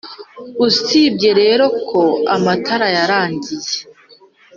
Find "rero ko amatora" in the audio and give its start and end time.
1.41-2.87